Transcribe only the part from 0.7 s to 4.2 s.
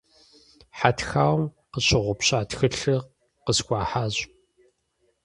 Хьэтхауэм къыщыгъупща тхылъыр къысхуахьащ.